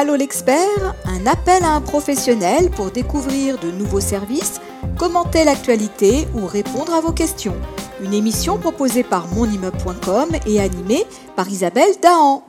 [0.00, 4.62] Allô l'expert, un appel à un professionnel pour découvrir de nouveaux services,
[4.96, 7.58] commenter l'actualité ou répondre à vos questions.
[8.00, 11.02] Une émission proposée par monimmeuble.com et animée
[11.34, 12.46] par Isabelle Dahan.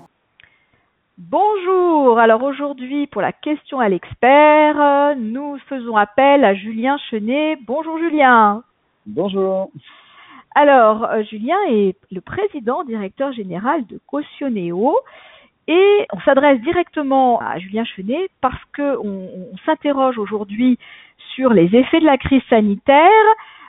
[1.18, 7.58] Bonjour, alors aujourd'hui pour la question à l'expert, nous faisons appel à Julien Chenet.
[7.66, 8.62] Bonjour Julien.
[9.08, 9.72] Bonjour.
[10.54, 14.96] Alors, euh, Julien est le président directeur général de Cautioneo
[15.70, 18.98] et on s'adresse directement à Julien Chenet parce qu'on
[19.54, 20.80] on, s'interroge aujourd'hui
[21.36, 23.06] sur les effets de la crise sanitaire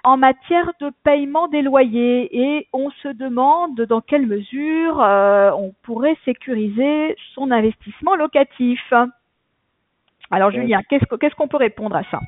[0.02, 5.74] en matière de paiement des loyers et on se demande dans quelle mesure euh, on
[5.82, 8.80] pourrait sécuriser son investissement locatif.
[10.30, 12.18] Alors Julien, qu'est-ce qu'on peut répondre à ça?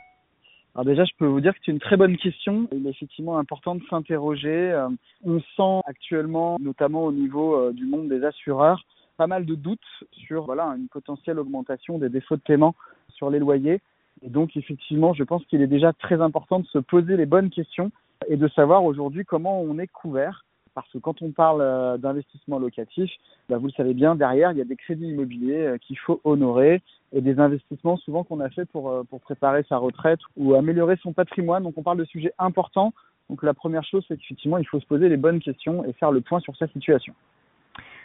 [0.75, 2.69] Alors déjà, je peux vous dire que c'est une très bonne question.
[2.73, 4.71] Il est effectivement important de s'interroger.
[4.73, 4.89] Euh,
[5.25, 8.83] on sent actuellement, notamment au niveau euh, du monde des assureurs,
[9.17, 9.81] pas mal de doutes
[10.13, 12.75] sur voilà une potentielle augmentation des défauts de paiement
[13.09, 13.81] sur les loyers.
[14.23, 17.51] Et donc effectivement, je pense qu'il est déjà très important de se poser les bonnes
[17.51, 17.91] questions
[18.29, 22.59] et de savoir aujourd'hui comment on est couvert parce que quand on parle euh, d'investissement
[22.59, 23.11] locatif,
[23.49, 26.21] bah, vous le savez bien, derrière, il y a des crédits immobiliers euh, qu'il faut
[26.25, 30.55] honorer et des investissements souvent qu'on a fait pour, euh, pour préparer sa retraite ou
[30.55, 31.63] améliorer son patrimoine.
[31.65, 32.93] Donc on parle de sujets importants.
[33.29, 36.11] Donc la première chose, c'est qu'effectivement, il faut se poser les bonnes questions et faire
[36.11, 37.15] le point sur sa situation.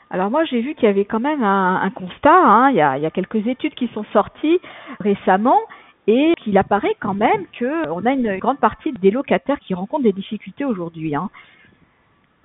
[0.09, 2.69] Alors moi j'ai vu qu'il y avait quand même un, constat, hein.
[2.69, 4.59] il, y a, quelques études qui sont sorties
[4.99, 5.59] récemment
[6.07, 10.13] et qu'il apparaît quand même qu'on a une grande partie des locataires qui rencontrent des
[10.13, 11.15] difficultés aujourd'hui.
[11.15, 11.29] Hein.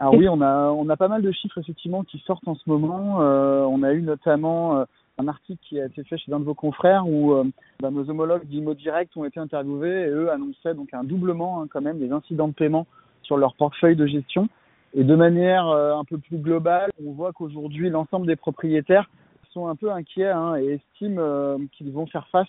[0.00, 2.68] Alors oui, on a, on a pas mal de chiffres effectivement qui sortent en ce
[2.68, 3.20] moment.
[3.20, 4.84] Euh, on a eu notamment euh,
[5.18, 7.44] un article qui a été fait chez un de vos confrères où euh,
[7.78, 11.66] bah, nos homologues d'Imo Direct ont été interviewés et eux annonçaient donc un doublement hein,
[11.70, 12.88] quand même des incidents de paiement
[13.22, 14.48] sur leur portefeuille de gestion.
[14.94, 19.08] Et de manière un peu plus globale, on voit qu'aujourd'hui l'ensemble des propriétaires
[19.50, 22.48] sont un peu inquiets hein, et estiment qu'ils vont faire face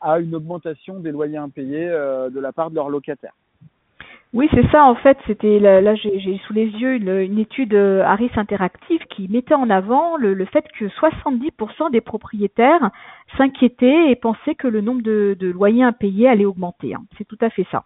[0.00, 3.34] à une augmentation des loyers impayés de la part de leurs locataires.
[4.34, 4.82] Oui, c'est ça.
[4.82, 9.54] En fait, c'était là, j'ai sous les yeux une, étude euh, Harris Interactive qui mettait
[9.54, 12.90] en avant le, fait que 70% des propriétaires
[13.38, 16.94] s'inquiétaient et pensaient que le nombre de, loyers impayés allait augmenter.
[16.94, 17.04] Hein.
[17.16, 17.84] C'est tout à fait ça.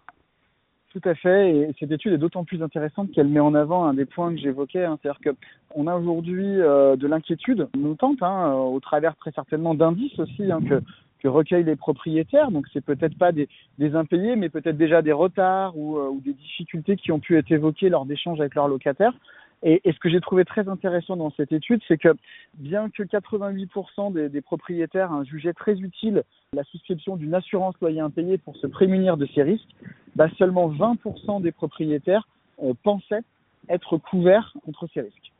[0.89, 3.93] Tout à fait, et cette étude est d'autant plus intéressante qu'elle met en avant un
[3.93, 4.97] des points que j'évoquais, hein.
[5.01, 5.35] c'est-à-dire
[5.71, 10.59] qu'on a aujourd'hui euh, de l'inquiétude montante, hein, au travers très certainement d'indices aussi hein,
[10.67, 10.81] que
[11.27, 12.51] recueillent les propriétaires.
[12.51, 13.47] Donc c'est peut-être pas des,
[13.77, 17.37] des, impayés, mais peut-être déjà des retards ou, euh, ou, des difficultés qui ont pu
[17.37, 19.13] être évoquées lors d'échanges avec leurs locataires.
[19.61, 22.15] Et, et, ce que j'ai trouvé très intéressant dans cette étude, c'est que
[22.55, 27.99] bien que 88% des, des, propriétaires hein, jugeaient très utile la souscription d'une assurance loyer
[27.99, 29.69] impayé pour se prémunir de ces risques,
[30.15, 32.27] bah seulement 20% des propriétaires
[32.63, 33.23] euh, pensaient
[33.67, 35.31] être couverts contre ces risques.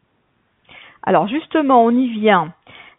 [1.03, 2.53] Alors justement, on y vient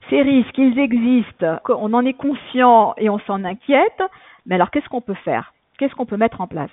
[0.09, 4.03] ces risques, ils existent, on en est conscient et on s'en inquiète.
[4.47, 5.53] Mais alors, qu'est-ce qu'on peut faire?
[5.79, 6.71] Qu'est-ce qu'on peut mettre en place?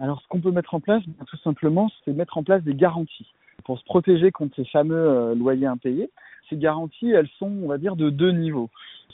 [0.00, 2.74] Alors, ce qu'on peut mettre en place, ben, tout simplement, c'est mettre en place des
[2.74, 3.32] garanties
[3.70, 6.10] pour se protéger contre ces fameux euh, loyers impayés.
[6.48, 8.68] Ces garanties, elles sont, on va dire, de deux niveaux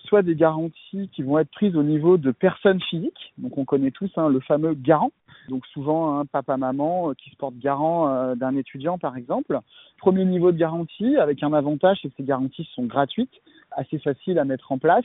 [0.06, 3.34] soit des garanties qui vont être prises au niveau de personnes physiques.
[3.38, 5.10] Donc on connaît tous hein, le fameux garant.
[5.48, 9.58] Donc souvent hein, papa maman euh, qui se porte garant euh, d'un étudiant par exemple.
[9.98, 13.34] Premier niveau de garantie avec un avantage c'est que ces garanties sont gratuites,
[13.72, 15.04] assez faciles à mettre en place.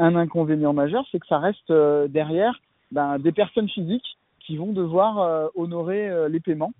[0.00, 1.70] Un inconvénient majeur c'est que ça reste
[2.08, 6.72] derrière ben, des personnes physiques qui vont devoir honorer les paiements.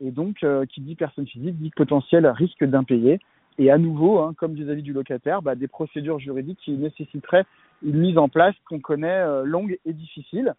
[0.00, 3.18] Et donc, qui dit personne physique dit potentiel risque d'impayé
[3.58, 7.44] et à nouveau, hein, comme vis-à-vis du locataire, bah, des procédures juridiques qui nécessiteraient
[7.82, 10.54] une mise en place qu'on connaît euh, longue et difficile.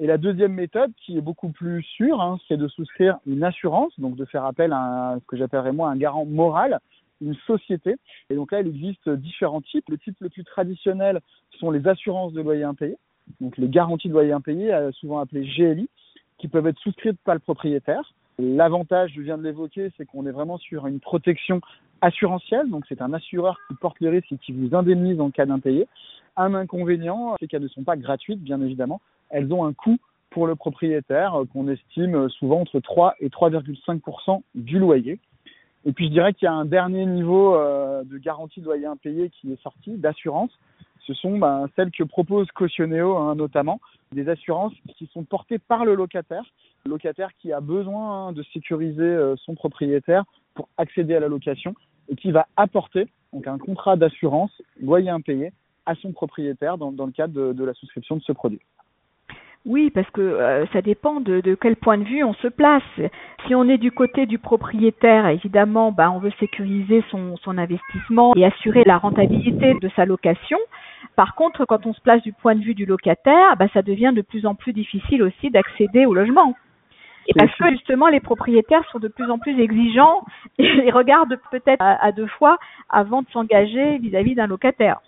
[0.00, 3.92] Et la deuxième méthode, qui est beaucoup plus sûre, hein, c'est de souscrire une assurance,
[3.98, 6.80] donc de faire appel à ce que j'appellerais moi un garant moral,
[7.20, 7.96] une société.
[8.30, 9.88] Et donc là, il existe différents types.
[9.88, 11.20] Le type le plus traditionnel
[11.60, 12.96] sont les assurances de loyer impayé,
[13.40, 15.88] donc les garanties de loyer impayé, euh, souvent appelées GLI,
[16.38, 18.12] qui peuvent être souscrites par le propriétaire.
[18.40, 21.60] L'avantage, je viens de l'évoquer, c'est qu'on est vraiment sur une protection
[22.00, 25.44] assurantielle, donc c'est un assureur qui porte les risques et qui vous indemnise en cas
[25.44, 25.86] d'impayé.
[26.38, 29.02] Un inconvénient, c'est qu'elles ne sont pas gratuites, bien évidemment.
[29.28, 29.98] Elles ont un coût
[30.30, 35.18] pour le propriétaire euh, qu'on estime souvent entre 3 et 3,5% du loyer.
[35.84, 38.86] Et puis je dirais qu'il y a un dernier niveau euh, de garantie de loyer
[38.86, 40.50] impayé qui est sorti, d'assurance.
[41.06, 43.80] Ce sont ben, celles que propose Cautioneo hein, notamment,
[44.12, 46.44] des assurances qui sont portées par le locataire
[46.86, 50.24] locataire qui a besoin hein, de sécuriser euh, son propriétaire
[50.54, 51.74] pour accéder à la location
[52.08, 54.50] et qui va apporter donc un contrat d'assurance
[54.80, 55.52] loyer impayé
[55.86, 58.60] à son propriétaire dans, le cadre de, la souscription de ce produit.
[59.66, 62.82] Oui, parce que euh, ça dépend de, quel point de vue on se place.
[63.46, 68.32] Si on est du côté du propriétaire, évidemment, bah, on veut sécuriser son, son investissement
[68.36, 70.58] et assurer la rentabilité de sa location.
[71.14, 74.12] Par contre, quand on se place du point de vue du locataire, bah, ça devient
[74.14, 76.54] de plus en plus difficile aussi d'accéder au logement.
[77.30, 80.24] Et parce que justement, les propriétaires sont de plus en plus exigeants
[80.58, 85.00] et regardent peut-être à, à deux fois avant de s'engager vis-à-vis d'un locataire.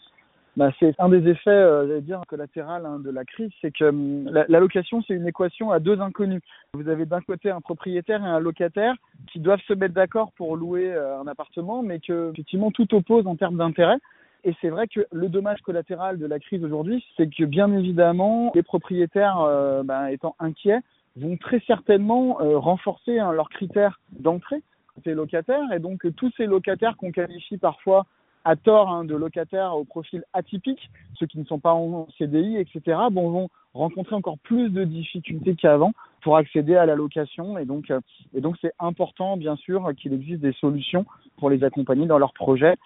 [0.56, 3.86] Bah, c'est un des effets, euh, j'allais dire, collatéral hein, de la crise, c'est que
[3.86, 6.42] hum, la, la, location, c'est une équation à deux inconnus.
[6.74, 8.94] Vous avez d'un côté un propriétaire et un locataire
[9.32, 13.26] qui doivent se mettre d'accord pour louer euh, un appartement, mais que effectivement tout oppose
[13.26, 13.96] en termes d'intérêt.
[14.44, 18.52] Et c'est vrai que le dommage collatéral de la crise aujourd'hui, c'est que bien évidemment,
[18.54, 20.80] les propriétaires, euh, bah, étant inquiets,
[21.16, 24.62] vont très certainement euh, renforcer hein, leurs critères d'entrée
[24.94, 25.72] côté locataires.
[25.74, 28.06] Et donc tous ces locataires qu'on qualifie parfois
[28.44, 32.56] à tort hein, de locataires au profil atypique, ceux qui ne sont pas en CDI,
[32.56, 35.92] etc., bon, vont rencontrer encore plus de difficultés qu'avant
[36.22, 37.56] pour accéder à la location.
[37.58, 38.00] Et donc, euh,
[38.34, 41.06] et donc c'est important, bien sûr, qu'il existe des solutions
[41.38, 42.76] pour les accompagner dans leurs projets.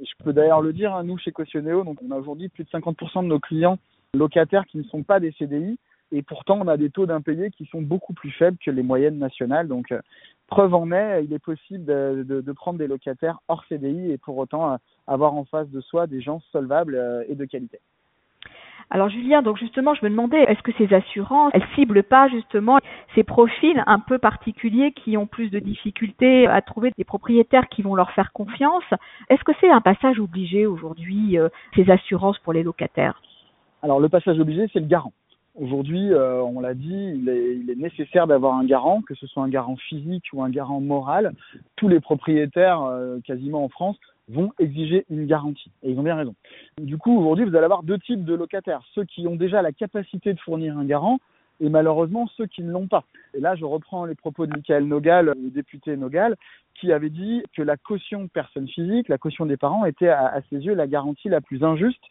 [0.00, 2.70] Je peux d'ailleurs le dire, hein, nous, chez Cautionnéo, donc on a aujourd'hui plus de
[2.70, 3.78] 50% de nos clients
[4.14, 5.78] locataires qui ne sont pas des CDI.
[6.12, 9.18] Et pourtant, on a des taux d'impayés qui sont beaucoup plus faibles que les moyennes
[9.18, 9.66] nationales.
[9.66, 10.00] Donc, euh,
[10.46, 14.18] preuve en est, il est possible de, de, de, prendre des locataires hors CDI et
[14.18, 14.76] pour autant euh,
[15.08, 17.80] avoir en face de soi des gens solvables euh, et de qualité.
[18.88, 22.78] Alors Julien, donc justement, je me demandais, est-ce que ces assurances, elles ciblent pas justement
[23.16, 27.82] ces profils un peu particuliers qui ont plus de difficultés à trouver des propriétaires qui
[27.82, 28.84] vont leur faire confiance?
[29.28, 31.36] Est-ce que c'est un passage obligé aujourd'hui,
[31.74, 33.20] ces assurances pour les locataires?
[33.82, 35.12] Alors le passage obligé, c'est le garant.
[35.56, 39.26] Aujourd'hui, euh, on l'a dit, il est, il est nécessaire d'avoir un garant, que ce
[39.26, 41.32] soit un garant physique ou un garant moral.
[41.76, 43.96] Tous les propriétaires, euh, quasiment en France,
[44.28, 45.70] vont exiger une garantie.
[45.82, 46.34] Et ils ont bien raison.
[46.78, 48.82] Du coup, aujourd'hui, vous allez avoir deux types de locataires.
[48.94, 51.18] Ceux qui ont déjà la capacité de fournir un garant
[51.60, 53.04] et malheureusement ceux qui ne l'ont pas.
[53.34, 56.36] Et là, je reprends les propos de Michael Nogal, le député Nogal,
[56.80, 60.40] qui avait dit que la caution de personnes physiques, la caution des parents, était à,
[60.50, 62.02] ses yeux la garantie la plus injuste,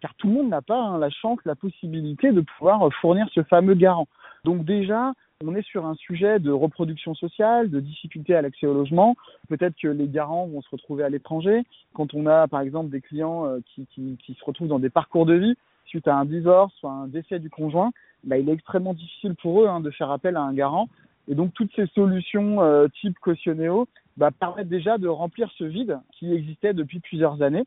[0.00, 3.42] car tout le monde n'a pas hein, la chance, la possibilité de pouvoir fournir ce
[3.42, 4.08] fameux garant.
[4.44, 5.12] Donc déjà,
[5.42, 9.16] on est sur un sujet de reproduction sociale, de difficulté à l'accès au logement.
[9.48, 11.62] Peut-être que les garants vont se retrouver à l'étranger.
[11.94, 15.34] Quand on a, par exemple, des clients euh, qui se retrouvent dans des parcours de
[15.34, 15.56] vie
[15.86, 17.90] suite à un divorce ou à un décès du conjoint,
[18.24, 20.88] bah, il est extrêmement difficile pour eux hein, de faire appel à un garant.
[21.28, 25.98] Et donc toutes ces solutions euh, type cautionnéo bah, permettent déjà de remplir ce vide
[26.12, 27.64] qui existait depuis plusieurs années.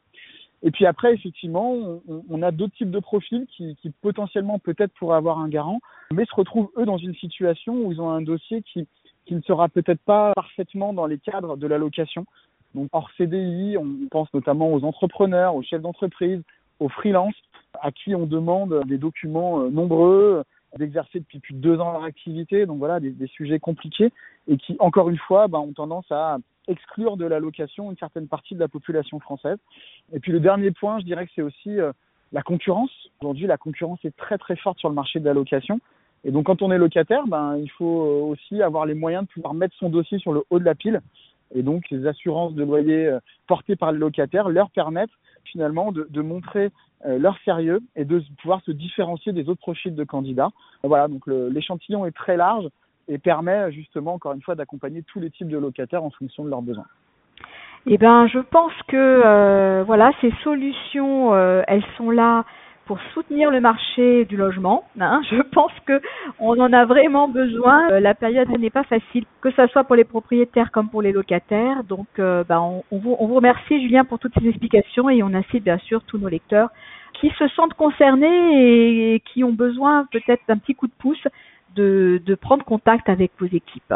[0.63, 5.17] Et puis après, effectivement, on, a d'autres types de profils qui, qui potentiellement peut-être pourraient
[5.17, 5.79] avoir un garant,
[6.11, 8.87] mais se retrouvent eux dans une situation où ils ont un dossier qui,
[9.27, 12.25] qui ne sera peut-être pas parfaitement dans les cadres de la location.
[12.73, 16.41] Donc hors CDI, on pense notamment aux entrepreneurs, aux chefs d'entreprise,
[16.79, 17.35] aux freelances,
[17.81, 20.43] à qui on demande des documents euh, nombreux,
[20.77, 24.11] d'exercer depuis plus de deux ans leur activité, donc voilà, des, sujets compliqués,
[24.47, 26.37] et qui, encore une fois, bah, ont tendance à
[26.67, 29.57] exclure de la location une certaine partie de la population française.
[30.13, 31.91] Et puis le dernier point, je dirais que c'est aussi euh,
[32.33, 32.91] la concurrence.
[33.21, 35.79] Aujourd'hui, la concurrence est très très forte sur le marché de la location.
[36.23, 39.53] Et donc quand on est locataire, ben, il faut aussi avoir les moyens de pouvoir
[39.53, 41.01] mettre son dossier sur le haut de la pile.
[41.55, 45.09] Et donc les assurances de loyer euh, portées par les locataires leur permettent
[45.51, 46.71] finalement de, montrer
[47.05, 50.49] euh, leur sérieux et de pouvoir se différencier des autres profils de candidats.
[50.83, 52.67] Voilà, donc l'échantillon est très large
[53.07, 56.49] et permet justement, encore une fois, d'accompagner tous les types de locataires en fonction de
[56.49, 56.87] leurs besoins.
[57.89, 62.43] Eh ben, je pense que euh, voilà, ces solutions, euh, elles sont là
[62.87, 64.85] pour soutenir le marché du logement.
[64.99, 65.21] Hein.
[65.29, 66.01] Je pense que
[66.39, 67.89] on en a vraiment besoin.
[67.91, 71.11] Euh, la période n'est pas facile, que ce soit pour les propriétaires comme pour les
[71.11, 71.83] locataires.
[71.83, 75.21] Donc, euh, ben, on, on, vous, on vous remercie Julien pour toutes ces explications et
[75.21, 76.69] on incite bien sûr tous nos lecteurs
[77.13, 81.27] qui se sentent concernés et qui ont besoin peut-être d'un petit coup de pouce
[81.75, 83.93] de, de prendre contact avec vos équipes.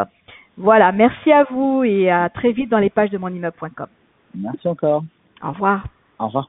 [0.56, 3.86] Voilà, merci à vous et à très vite dans les pages de monimmeuble.com.
[4.34, 5.04] Merci encore.
[5.42, 5.86] Au revoir.
[6.18, 6.48] Au revoir.